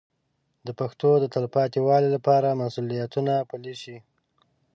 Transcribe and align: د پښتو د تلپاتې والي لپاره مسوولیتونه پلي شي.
د 0.67 0.69
پښتو 0.79 1.09
د 1.19 1.25
تلپاتې 1.33 1.79
والي 1.87 2.09
لپاره 2.15 2.57
مسوولیتونه 2.61 3.33
پلي 3.49 3.75
شي. 3.81 3.97